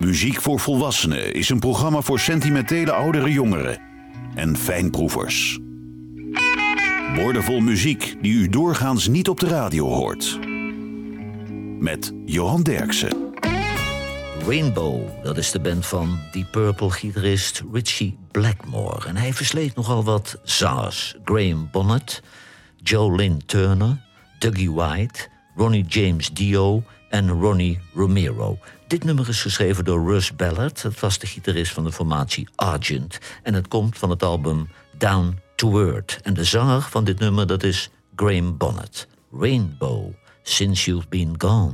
[0.00, 3.80] Muziek voor Volwassenen is een programma voor sentimentele oudere jongeren
[4.34, 5.58] en fijnproevers.
[7.14, 10.38] Woordenvol muziek die u doorgaans niet op de radio hoort.
[11.78, 13.16] Met Johan Derksen.
[14.46, 19.08] Rainbow, dat is de band van die Purple-gitarist Richie Blackmore.
[19.08, 21.16] En hij versleet nogal wat zangers.
[21.24, 22.22] Graham Bonnet,
[22.76, 23.96] Joe Lynn Turner,
[24.38, 28.58] Dougie White, Ronnie James Dio en Ronnie Romero.
[28.90, 30.82] Dit nummer is geschreven door Russ Ballard.
[30.82, 33.18] Dat was de gitarist van de formatie Argent.
[33.42, 36.18] En het komt van het album Down to Earth.
[36.22, 39.08] En de zanger van dit nummer dat is Graham Bonnet.
[39.32, 40.12] Rainbow,
[40.42, 41.72] Since You've Been Gone.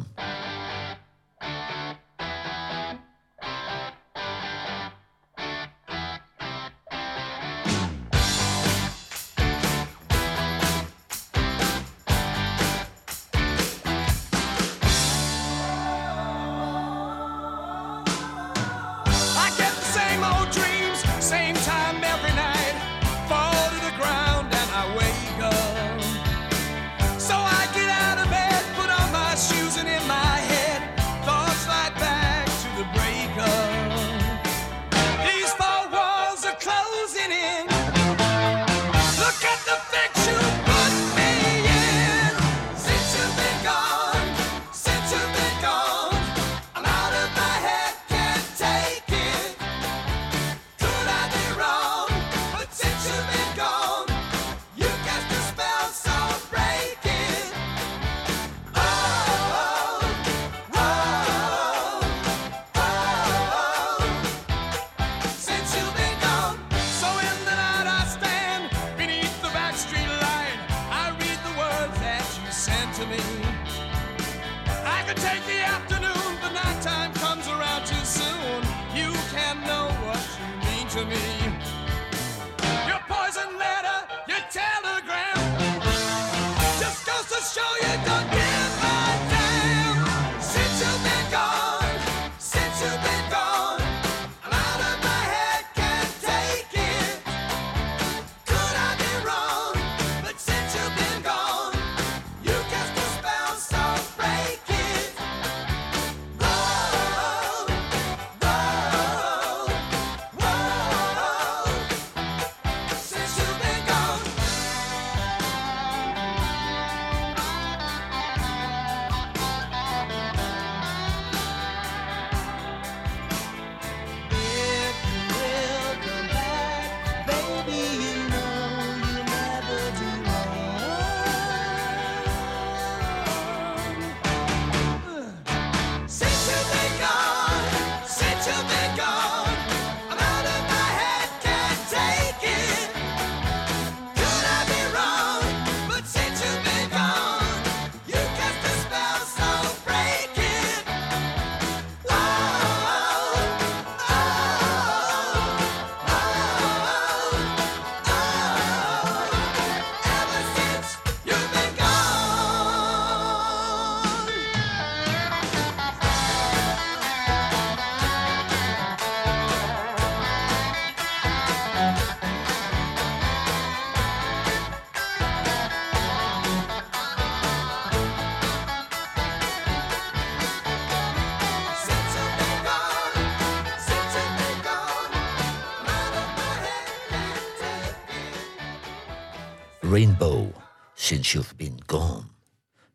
[191.07, 192.23] Since You've Been Gone.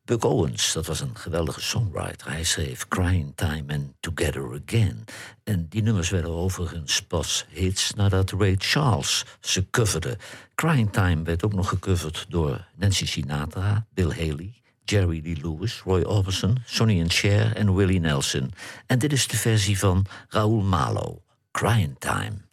[0.06, 2.32] Buck Owens, dat was een geweldige songwriter.
[2.32, 5.04] Hij schreef Crying Time and Together Again.
[5.44, 10.18] En die nummers werden overigens pas hits nadat Ray Charles ze coverde.
[10.56, 16.02] Crying Time werd ook nog gecoverd door Nancy Sinatra, Bill Haley, Jerry Lee Lewis, Roy
[16.02, 18.52] Orbison, Sonny and Cher en Willie Nelson.
[18.86, 22.50] En dit is de versie van Raoul Malo, Crying Time.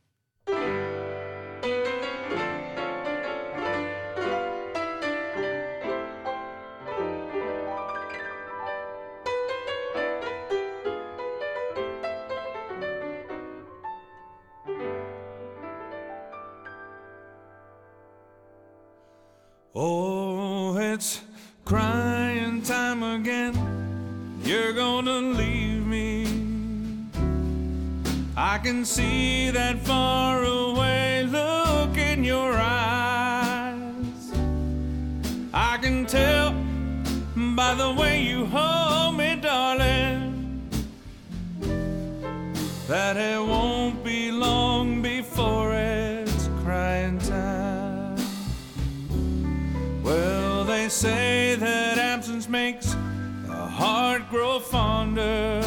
[42.89, 48.17] That it won't be long before it's crying time.
[50.03, 52.97] Well, they say that absence makes
[53.47, 55.61] the heart grow fonder,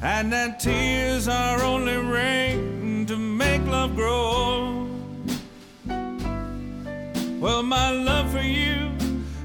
[0.00, 4.88] and that tears are only rain to make love grow.
[7.38, 8.92] Well, my love for you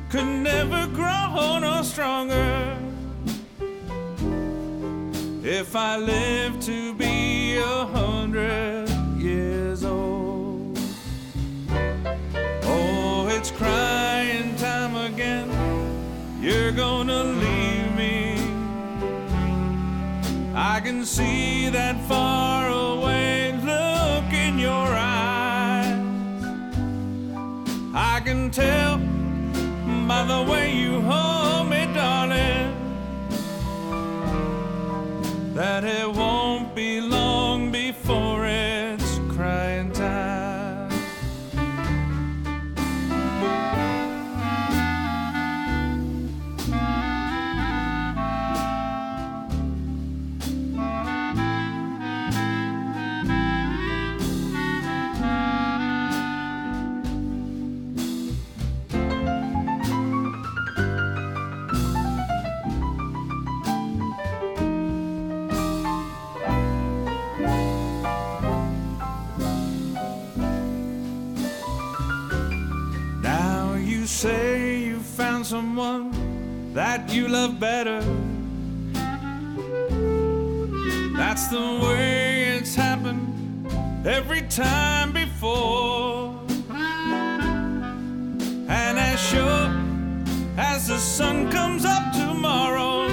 [0.09, 2.76] could never grow no stronger
[5.47, 10.77] if I live to be a hundred years old.
[12.63, 15.49] Oh, it's crying time again.
[16.41, 18.35] You're gonna leave me.
[20.53, 25.95] I can see that far away look in your eyes.
[27.93, 28.97] I can tell
[30.09, 31.26] by the way you hold
[35.57, 36.46] that it won't
[74.07, 77.99] say you found someone that you love better.
[81.17, 83.67] That's the way it's happened
[84.07, 86.39] every time before.
[88.69, 89.69] And as sure
[90.57, 93.09] as the sun comes up tomorrow,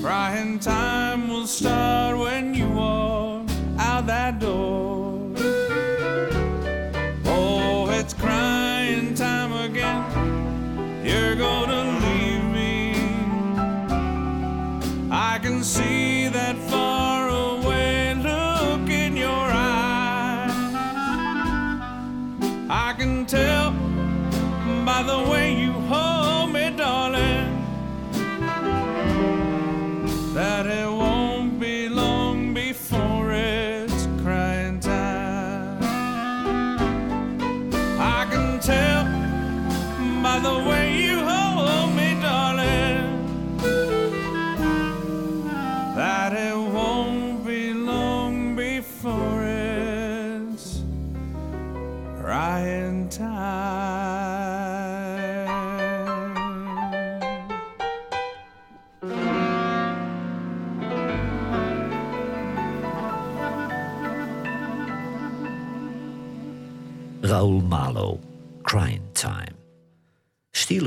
[0.00, 2.51] crying time will start when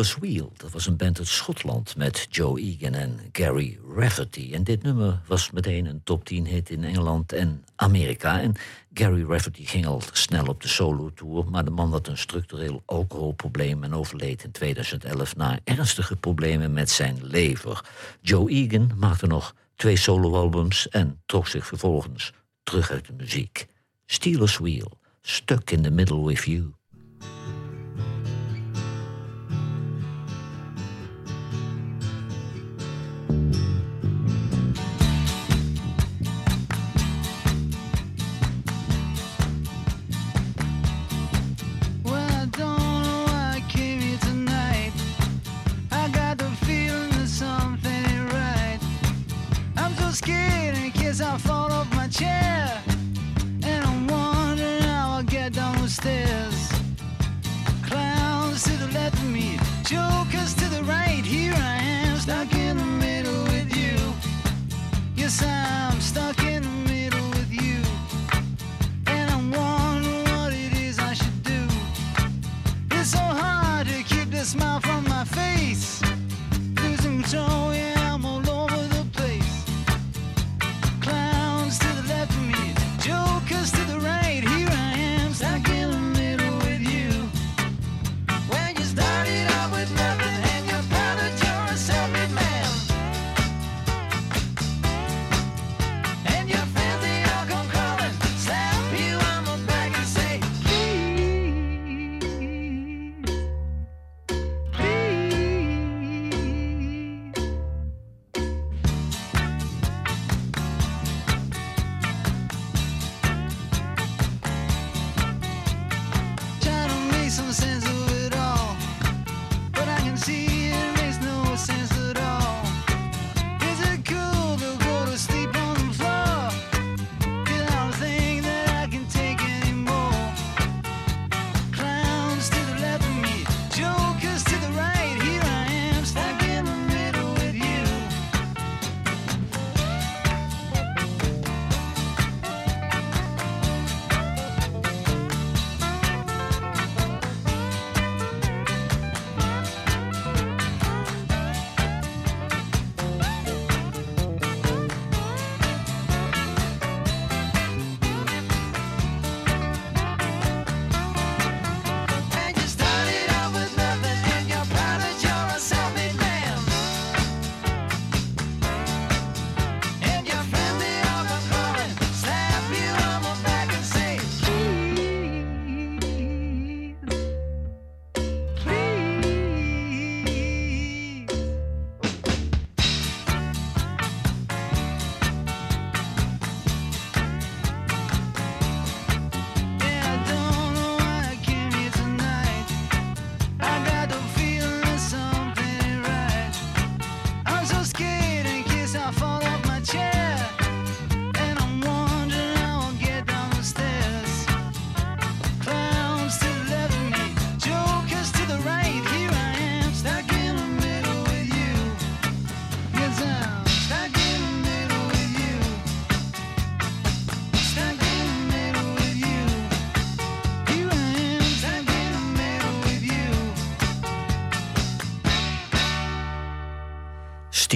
[0.06, 4.50] Steelers Wheel, dat was een band uit Schotland met Joe Egan en Gary Rafferty.
[4.54, 8.42] En dit nummer was meteen een top 10 hit in Engeland en Amerika.
[8.42, 8.56] En
[8.94, 13.84] Gary Rafferty ging al snel op de solo-tour, maar de man had een structureel alcoholprobleem
[13.84, 17.84] en overleed in 2011 na ernstige problemen met zijn lever.
[18.22, 23.68] Joe Egan maakte nog twee soloalbums en trok zich vervolgens terug uit de muziek.
[24.06, 24.92] Steelers Wheel,
[25.22, 26.74] Stuck in the Middle with You.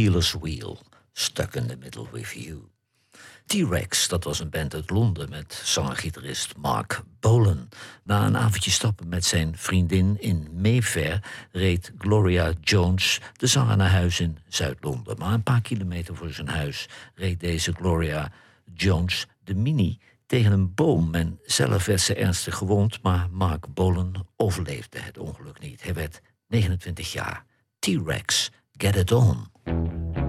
[0.09, 0.79] Wheel,
[1.13, 2.69] Stuck in the Middle with You.
[3.45, 7.69] T-Rex, dat was een band uit Londen met zanger-gitarist Mark Bolan.
[8.03, 13.89] Na een avondje stappen met zijn vriendin in Mayfair reed Gloria Jones de zanger naar
[13.89, 15.17] huis in Zuid-Londen.
[15.17, 18.31] Maar een paar kilometer voor zijn huis reed deze Gloria
[18.73, 21.15] Jones de Mini tegen een boom.
[21.15, 25.83] En zelf werd ze ernstig gewond, maar Mark Bolan overleefde het ongeluk niet.
[25.83, 27.45] Hij werd 29 jaar.
[27.79, 29.47] T-Rex, get it on.
[29.69, 30.28] Thank you.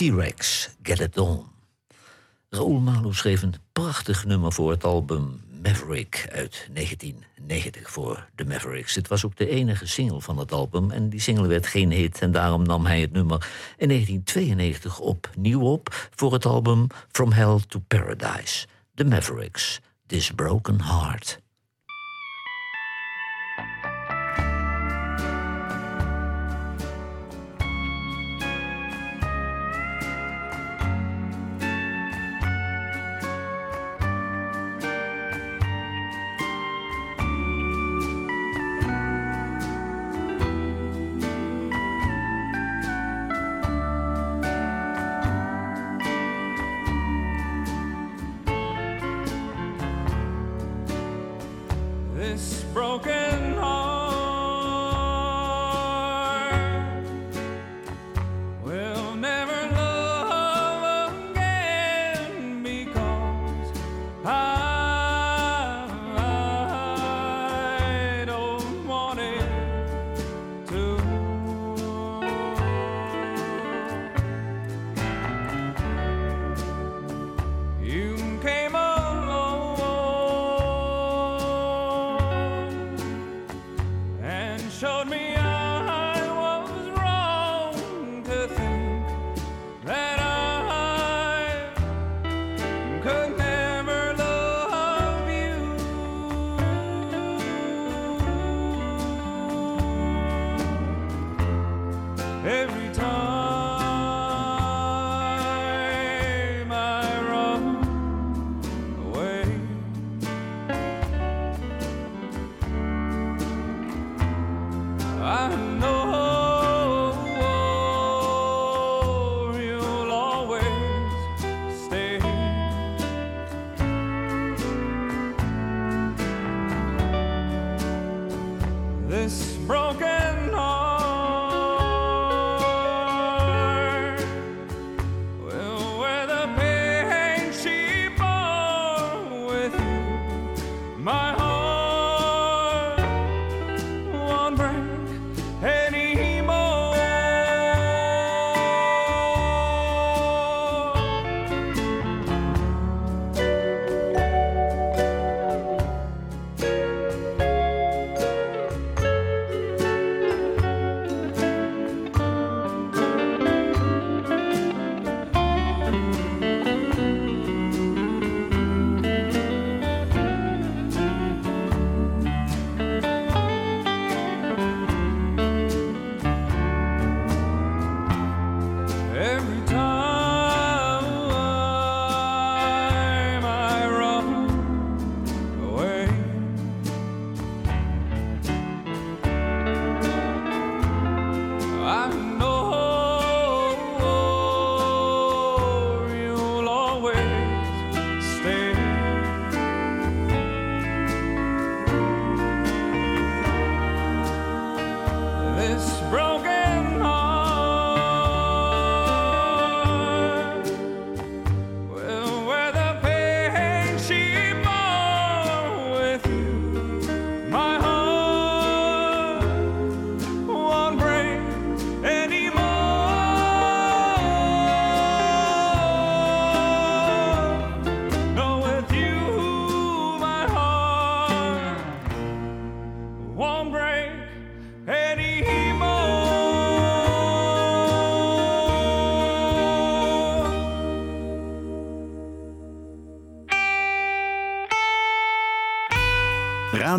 [0.00, 1.44] T-Rex, Get It On.
[2.50, 8.94] Raoul Malo schreef een prachtig nummer voor het album Maverick uit 1990 voor de Mavericks.
[8.94, 12.20] Het was ook de enige single van het album en die single werd geen hit
[12.20, 17.58] en daarom nam hij het nummer in 1992 opnieuw op voor het album From Hell
[17.68, 18.66] to Paradise.
[18.94, 21.40] The Mavericks, This Broken Heart.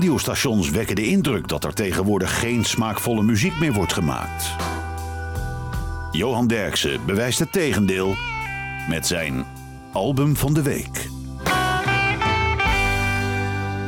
[0.02, 4.56] Radiostations wekken de indruk dat er tegenwoordig geen smaakvolle muziek meer wordt gemaakt.
[6.12, 8.16] Johan Derksen bewijst het tegendeel
[8.90, 9.46] met zijn
[9.94, 11.08] album van de week.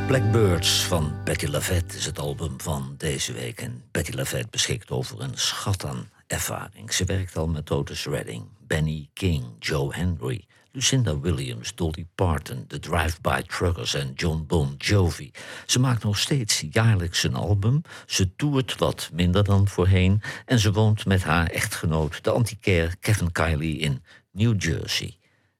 [0.06, 3.60] Blackbirds van Betty LaVette is het album van deze week.
[3.60, 6.92] En Betty LaVette beschikt over een schat aan ervaring.
[6.92, 12.78] Ze werkt al met Otis Redding, Benny King, Joe Henry, Lucinda Williams, Dolly Parton, The
[12.78, 15.30] Drive-By Truckers en John Bon Jovi.
[15.66, 17.82] Ze maakt nog steeds jaarlijks een album.
[18.06, 20.22] Ze toert wat minder dan voorheen.
[20.44, 25.16] En ze woont met haar echtgenoot, de antiquair Kevin Kiley, in New Jersey.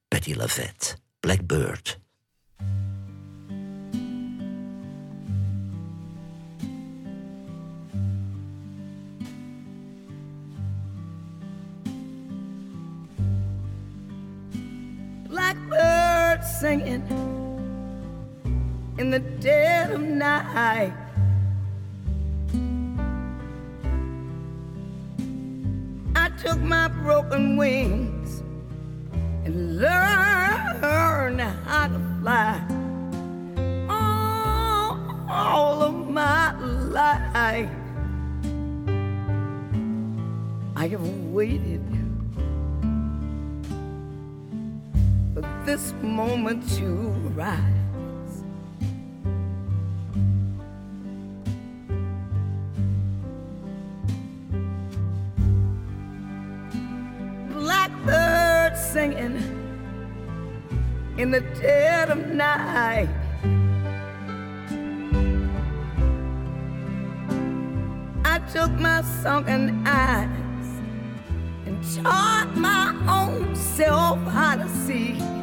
[0.08, 2.03] Betty LaVette, Blackbird.
[16.64, 17.04] Singing
[18.96, 20.94] in the dead of night.
[26.16, 28.40] I took my broken wings
[29.44, 32.52] and learned how to fly.
[33.90, 34.96] All,
[35.28, 37.68] all of my life,
[40.76, 42.03] I have waited
[45.64, 46.84] this moment to
[47.34, 47.58] rise.
[57.50, 59.36] Blackbird singing
[61.16, 63.08] in the dead of night.
[68.26, 70.28] I took my sunken eyes
[71.64, 75.33] and taught my own self how to see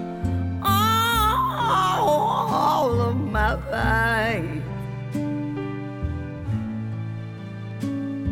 [3.31, 4.63] my life.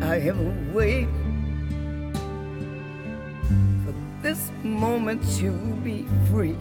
[0.03, 1.07] I have waited
[3.85, 5.51] for this moment to
[5.83, 6.57] be free.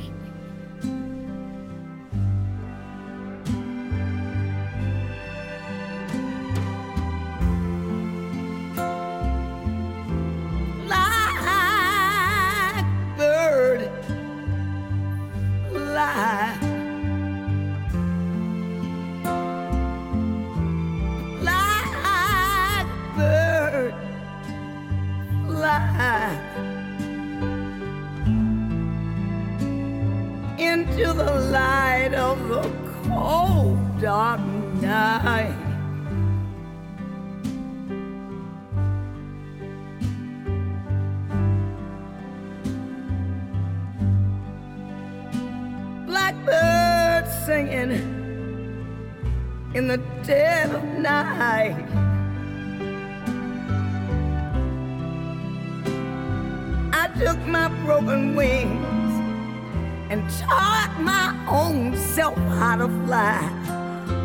[62.28, 63.40] Self how to fly.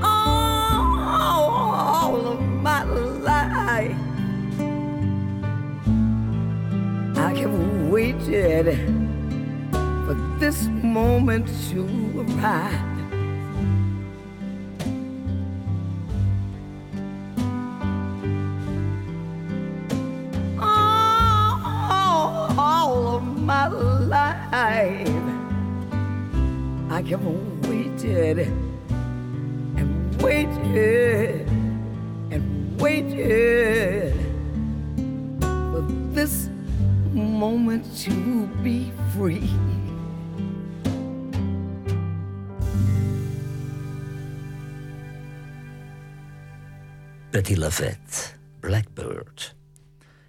[0.03, 0.99] All,
[1.79, 3.97] all of my life,
[7.17, 8.65] I have waited
[10.05, 12.92] for this moment to arrive.
[47.33, 48.21] Betty Lavette,
[48.59, 49.55] Blackbird.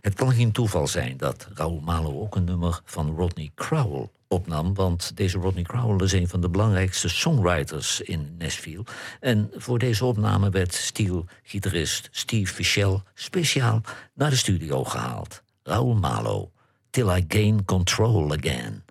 [0.00, 4.74] Het kan geen toeval zijn dat Raoul Malo ook een nummer van Rodney Crowell opnam,
[4.74, 8.84] want deze Rodney Crowell is een van de belangrijkste songwriters in Nashville.
[9.20, 13.80] En voor deze opname werd Steel-gitarist Steve Fischel speciaal
[14.14, 15.42] naar de studio gehaald.
[15.62, 16.52] Raoul Malo,
[16.90, 18.84] Till I Gain Control Again.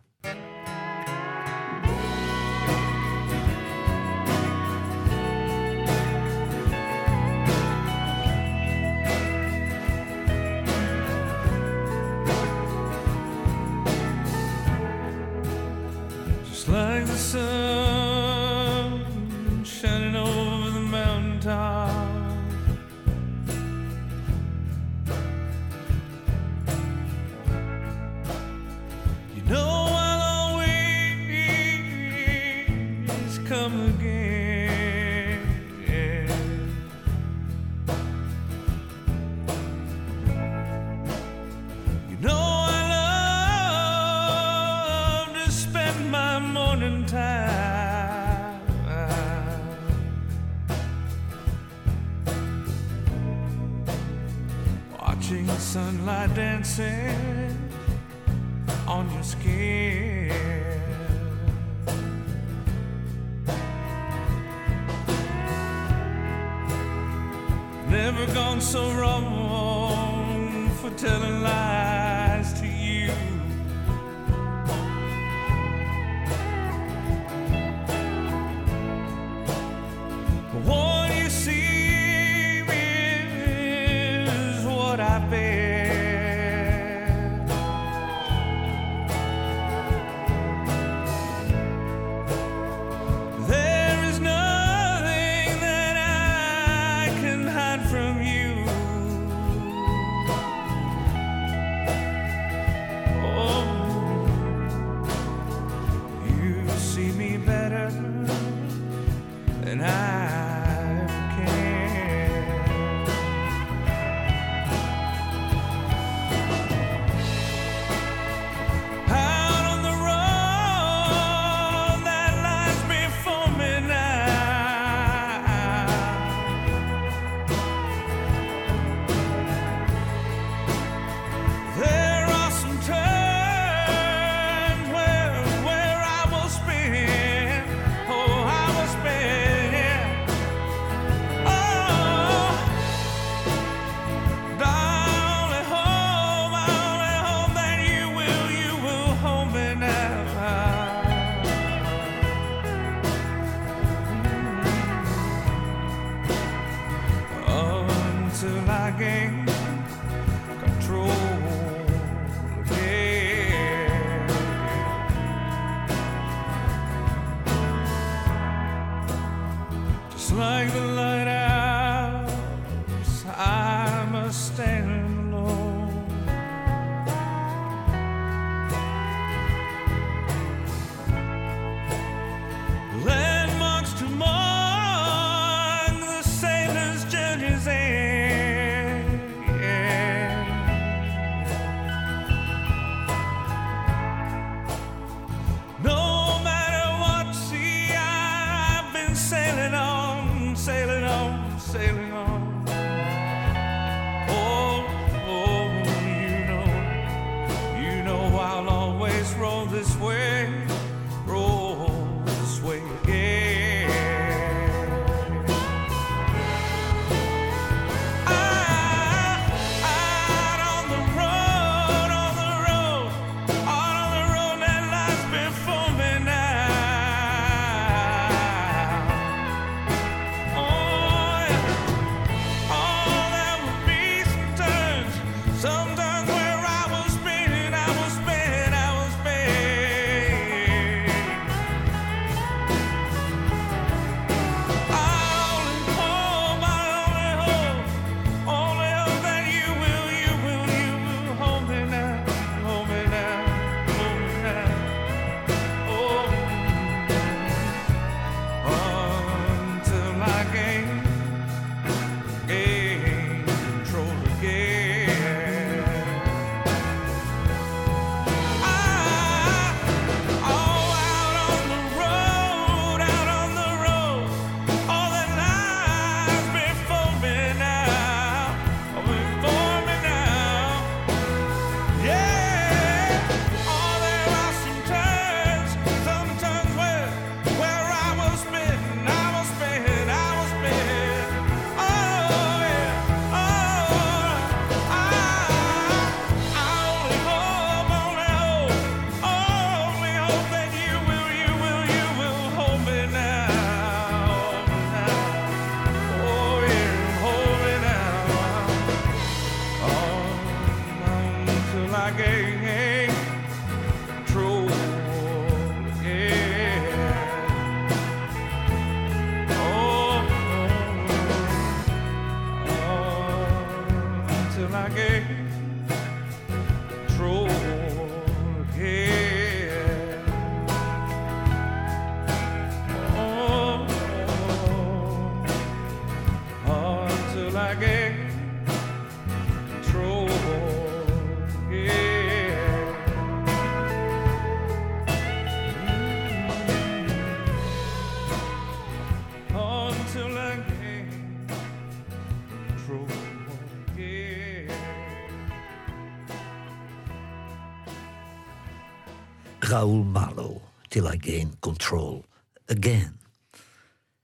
[359.73, 362.25] Raoul Malo, Till I Gain Control
[362.65, 363.19] Again.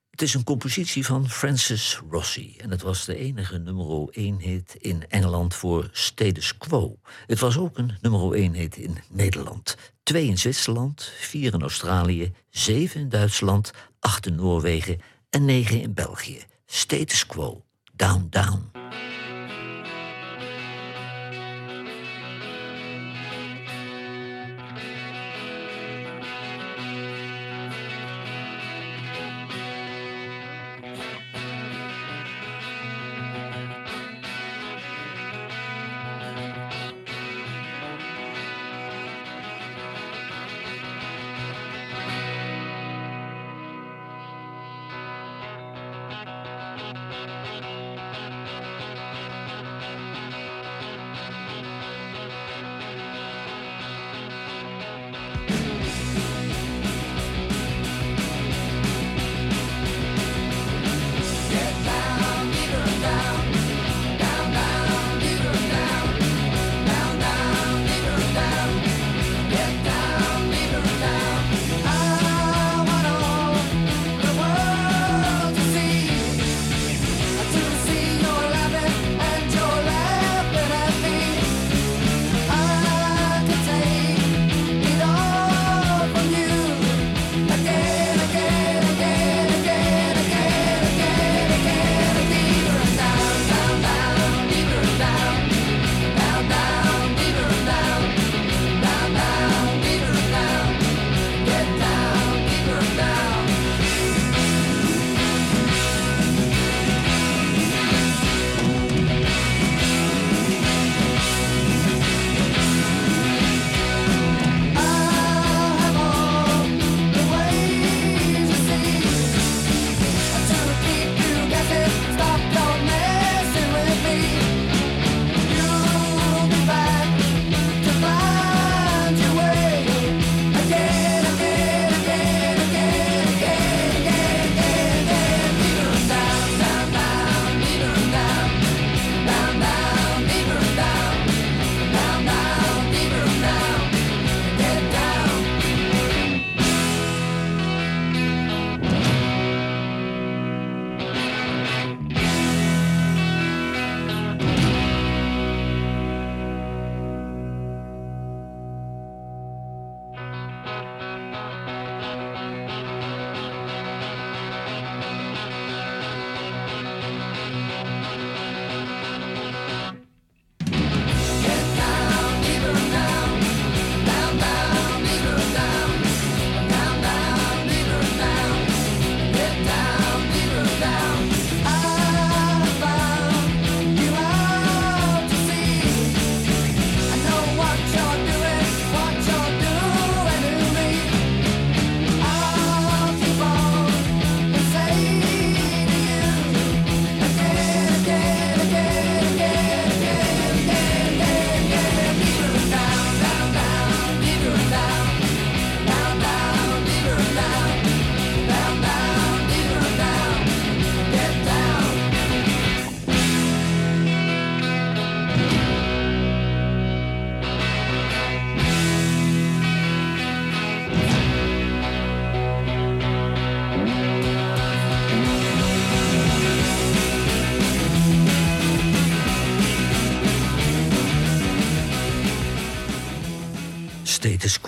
[0.10, 4.76] Het is een compositie van Francis Rossi en het was de enige nummer 1 hit
[4.80, 7.00] in Engeland voor Status Quo.
[7.26, 12.34] Het was ook een nummer 1 hit in Nederland, 2 in Zwitserland, 4 in Australië,
[12.50, 16.44] 7 in Duitsland, 8 in Noorwegen en 9 in België.
[16.66, 18.79] Status Quo, Down Down.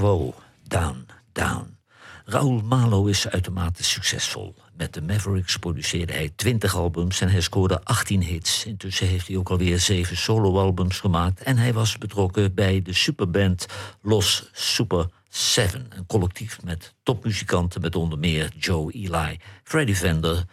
[0.01, 0.33] quo,
[0.67, 1.77] down, down.
[2.25, 4.55] Raoul Malo is uitermate succesvol.
[4.73, 8.65] Met de Mavericks produceerde hij 20 albums en hij scoorde 18 hits.
[8.65, 13.65] Intussen heeft hij ook alweer 7 soloalbums gemaakt en hij was betrokken bij de superband
[14.01, 20.45] Los Super Seven, een collectief met topmuzikanten met onder meer Joe Eli, Freddy Vender,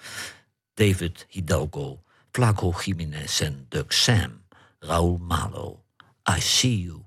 [0.75, 4.43] David Hidalgo, Flaco Jiménez en Doug Sam.
[4.79, 5.83] Raoul Malo,
[6.37, 7.07] I see you.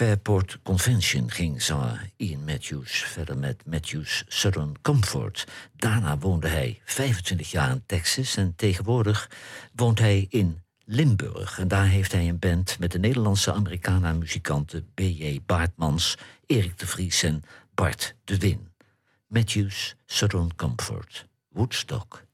[0.00, 5.46] Fairport Convention ging zanger Ian Matthews verder met Matthews Southern Comfort.
[5.76, 9.30] Daarna woonde hij 25 jaar in Texas en tegenwoordig
[9.74, 11.58] woont hij in Limburg.
[11.58, 15.40] En daar heeft hij een band met de Nederlandse Americana muzikanten B.J.
[15.46, 17.42] Baartmans, Erik de Vries en
[17.74, 18.68] Bart de Win.
[19.26, 22.24] Matthews Southern Comfort, Woodstock.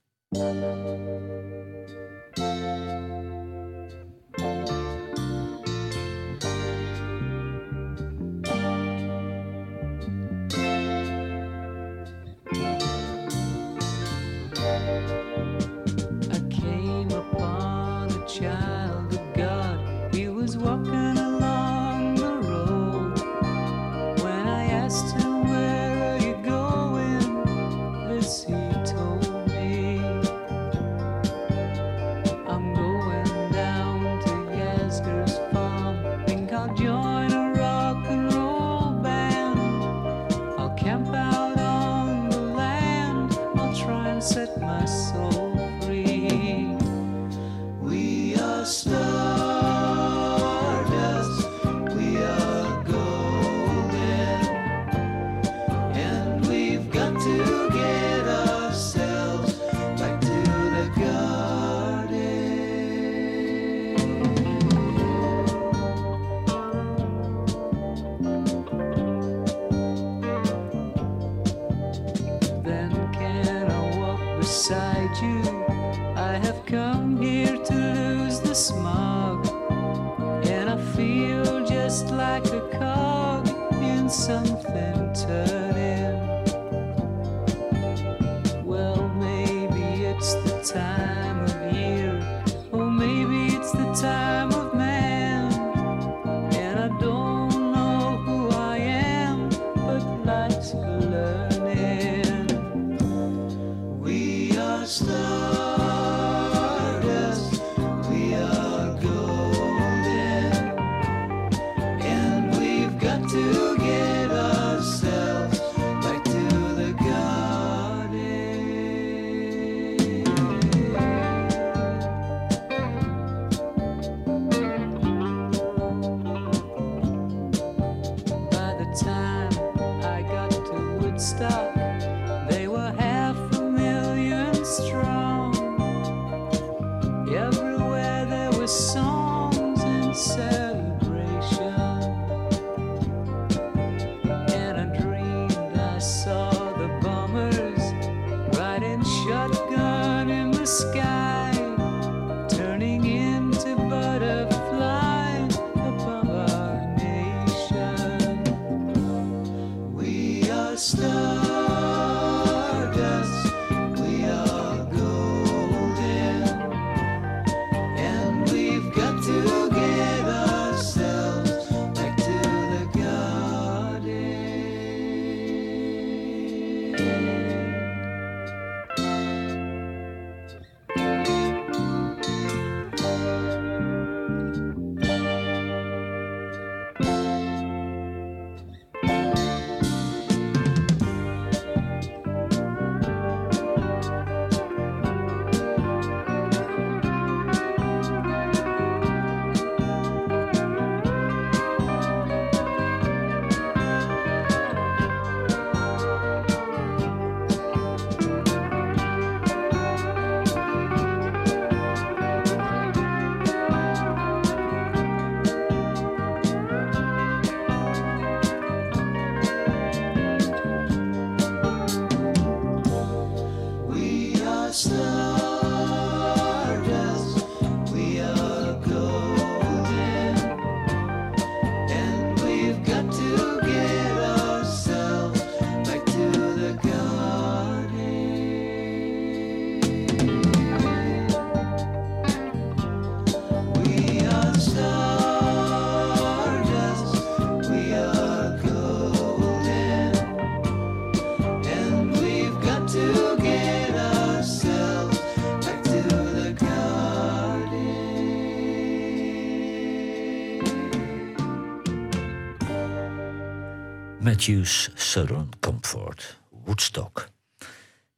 [264.46, 267.28] Hughes Southern Comfort, Woodstock.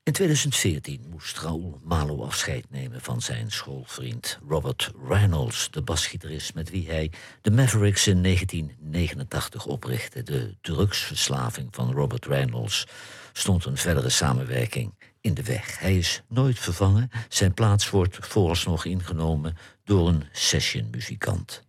[0.03, 6.71] In 2014 moest Raoul Malo afscheid nemen van zijn schoolvriend Robert Reynolds, de basgitarist met
[6.71, 7.13] wie hij
[7.43, 10.23] de Mavericks in 1989 oprichtte.
[10.23, 12.87] De drugsverslaving van Robert Reynolds
[13.33, 15.79] stond een verdere samenwerking in de weg.
[15.79, 21.63] Hij is nooit vervangen, zijn plaats wordt vooralsnog ingenomen door een sessionmuzikant.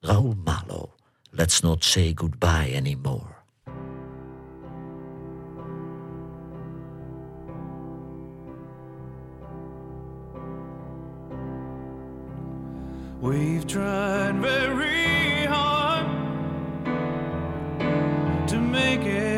[0.00, 0.94] Raoul Malo,
[1.30, 3.35] Let's Not Say Goodbye Anymore.
[13.20, 16.06] We've tried very hard
[18.48, 19.35] to make it.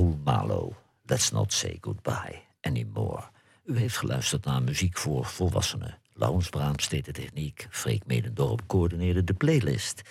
[0.00, 0.76] Raoul Malo.
[1.06, 3.22] Let's not say goodbye anymore.
[3.64, 5.98] U heeft geluisterd naar muziek voor volwassenen.
[6.14, 7.66] Laurens Braams de techniek.
[7.70, 10.02] Freek Medendorp coördineerde de playlist.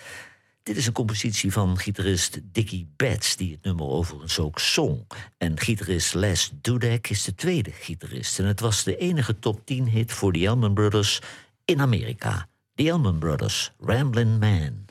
[0.62, 5.06] Dit is een compositie van gitarist Dickie Betts, die het nummer overigens ook zong.
[5.38, 8.38] En gitarist Les Dudek is de tweede gitarist.
[8.38, 11.20] En het was de enige top 10 hit voor de Elman Brothers
[11.64, 12.48] in Amerika.
[12.74, 14.86] The Elman Brothers, Ramblin' Man.